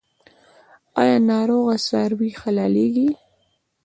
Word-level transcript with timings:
آیا 1.01 1.17
ناروغه 1.29 1.75
څاروي 1.87 2.31
حلاليږي؟ 2.41 3.09